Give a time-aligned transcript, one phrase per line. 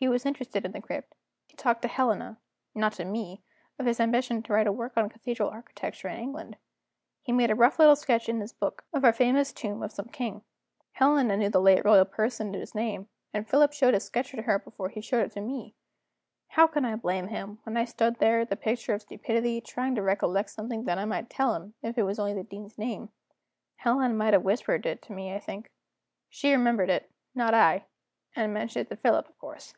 [0.00, 1.14] He was interested in the crypt;
[1.46, 2.38] he talked to Helena
[2.74, 3.42] (not to me)
[3.78, 6.56] of his ambition to write a work on cathedral architecture in England;
[7.20, 10.08] he made a rough little sketch in his book of our famous tomb of some
[10.08, 10.42] king.
[10.92, 14.88] Helena knew the late royal personage's name, and Philip showed his sketch to her before
[14.88, 15.74] he showed it to me.
[16.48, 20.02] How can I blame him, when I stood there the picture of stupidity, trying to
[20.02, 23.10] recollect something that I might tell him, if it was only the Dean's name?
[23.76, 25.70] Helena might have whispered it to me, I think.
[26.30, 27.84] She remembered it, not I
[28.34, 29.74] and mentioned it to Philip, of course.